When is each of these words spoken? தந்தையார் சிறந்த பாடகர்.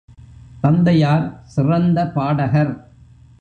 தந்தையார் 0.61 1.41
சிறந்த 1.43 2.07
பாடகர். 2.07 2.73